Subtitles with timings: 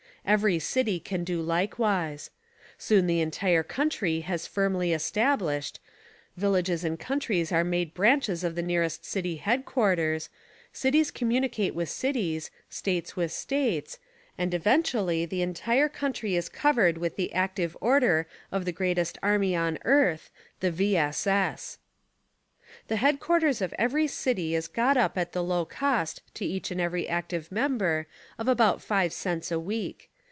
[0.23, 2.29] Every city can do likevv'ise.
[2.77, 5.79] Soon the entire country has firmly established;
[6.37, 10.29] villages and countries are made branches of the nearest city headquarters;
[10.71, 13.97] cities communicate with cities, states with states,
[14.37, 19.55] and, eventually, the entire country is covered with the active order of the greatest army
[19.55, 20.29] on earth,
[20.59, 20.95] the V.
[20.97, 21.25] S.
[21.25, 21.79] S._
[22.89, 26.79] The headquarters of every city is got up at the low cost to each and
[26.79, 28.05] every active member
[28.37, 30.09] of about five cents a week.